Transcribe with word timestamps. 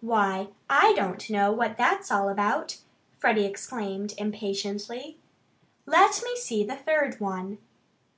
"Why, 0.00 0.48
I 0.70 0.94
don't 0.96 1.28
know 1.28 1.52
what 1.52 1.76
that's 1.76 2.10
all 2.10 2.30
about!" 2.30 2.78
Freddie 3.18 3.44
exclaimed 3.44 4.14
impatiently. 4.16 5.18
"Let 5.84 6.22
me 6.24 6.34
see 6.36 6.64
the 6.64 6.76
third 6.76 7.20
one!" 7.20 7.58